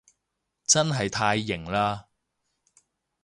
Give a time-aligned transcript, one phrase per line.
[0.65, 2.05] 真係太型喇